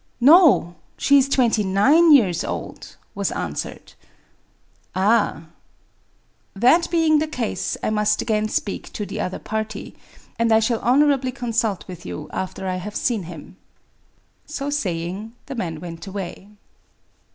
[0.33, 3.85] ...""No,— she is twenty nine years old," was answered.
[3.85, 3.93] ^
[4.95, 5.43] Ah!...
[6.55, 9.95] That being the case, I must again speak to the other party;
[10.39, 13.57] and I shall honourably consult with you after I have seen him."
[14.47, 16.47] So saying, the man went away.